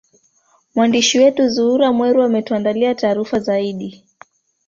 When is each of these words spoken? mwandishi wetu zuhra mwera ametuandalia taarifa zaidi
mwandishi 0.75 1.15
wetu 1.19 1.49
zuhra 1.49 1.87
mwera 1.97 2.25
ametuandalia 2.25 2.95
taarifa 2.95 3.39
zaidi 3.39 4.05